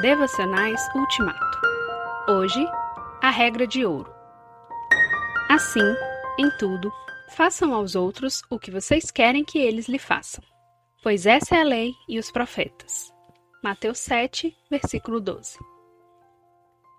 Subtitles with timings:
[0.00, 1.58] Devocionais Ultimato.
[2.28, 2.66] Hoje,
[3.22, 4.12] a regra de ouro.
[5.48, 5.80] Assim,
[6.38, 6.92] em tudo,
[7.30, 10.44] façam aos outros o que vocês querem que eles lhe façam,
[11.02, 13.10] pois essa é a lei e os profetas.
[13.64, 15.56] Mateus 7, versículo 12.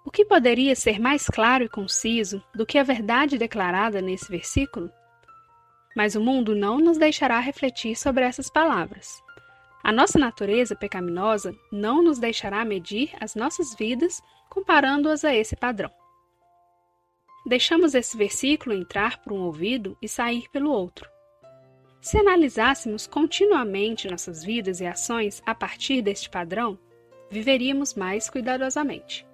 [0.04, 4.89] O que poderia ser mais claro e conciso do que a verdade declarada nesse versículo?
[5.95, 9.21] Mas o mundo não nos deixará refletir sobre essas palavras.
[9.88, 15.89] A nossa natureza pecaminosa não nos deixará medir as nossas vidas comparando-as a esse padrão.
[17.46, 21.10] Deixamos esse versículo entrar por um ouvido e sair pelo outro.
[22.01, 26.77] Se analisássemos continuamente nossas vidas e ações a partir deste padrão,
[27.32, 29.25] viveríamos mais cuidadosamente.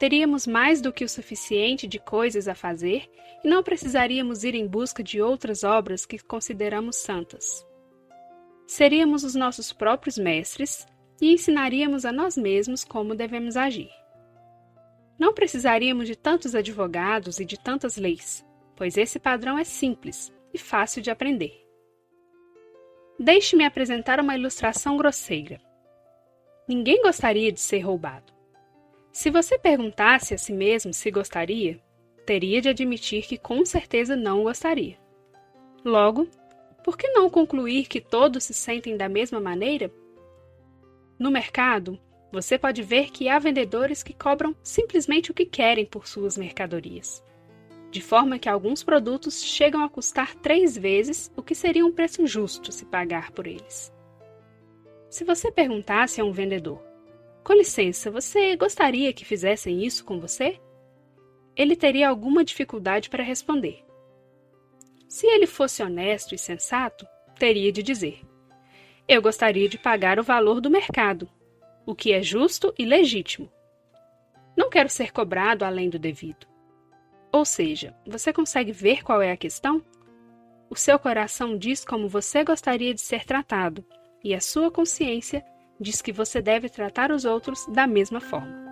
[0.00, 3.08] Teríamos mais do que o suficiente de coisas a fazer
[3.44, 7.64] e não precisaríamos ir em busca de outras obras que consideramos santas.
[8.66, 10.86] Seríamos os nossos próprios mestres
[11.20, 13.90] e ensinaríamos a nós mesmos como devemos agir.
[15.18, 18.44] Não precisaríamos de tantos advogados e de tantas leis,
[18.74, 21.64] pois esse padrão é simples e fácil de aprender.
[23.18, 25.60] Deixe-me apresentar uma ilustração grosseira.
[26.66, 28.32] Ninguém gostaria de ser roubado.
[29.12, 31.80] Se você perguntasse a si mesmo se gostaria,
[32.26, 34.98] teria de admitir que com certeza não gostaria.
[35.84, 36.26] Logo,
[36.84, 39.90] por que não concluir que todos se sentem da mesma maneira?
[41.18, 41.98] No mercado,
[42.30, 47.24] você pode ver que há vendedores que cobram simplesmente o que querem por suas mercadorias,
[47.90, 52.26] de forma que alguns produtos chegam a custar três vezes o que seria um preço
[52.26, 53.90] justo se pagar por eles.
[55.08, 56.82] Se você perguntasse a um vendedor:
[57.42, 60.60] Com licença, você gostaria que fizessem isso com você?
[61.56, 63.84] Ele teria alguma dificuldade para responder.
[65.08, 67.06] Se ele fosse honesto e sensato,
[67.38, 68.22] teria de dizer:
[69.06, 71.28] Eu gostaria de pagar o valor do mercado,
[71.86, 73.50] o que é justo e legítimo.
[74.56, 76.46] Não quero ser cobrado além do devido.
[77.32, 79.84] Ou seja, você consegue ver qual é a questão?
[80.70, 83.84] O seu coração diz como você gostaria de ser tratado,
[84.22, 85.44] e a sua consciência
[85.78, 88.63] diz que você deve tratar os outros da mesma forma.